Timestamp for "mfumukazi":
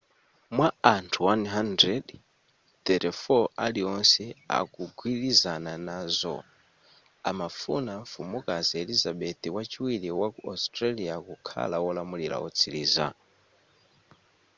8.03-8.73